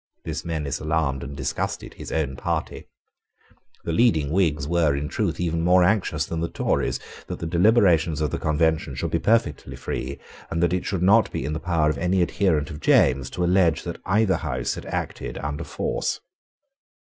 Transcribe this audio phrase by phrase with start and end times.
[0.23, 2.87] This menace alarmed and disgusted his own party.
[3.83, 8.19] The leading Whigs were, in truth, even more anxious than the Tories that the deliberations
[8.19, 10.17] of the Convention should be perfectly free,
[10.49, 13.43] and that it should not be in the power of any adherent of James to
[13.45, 16.19] allege that either House had acted under force.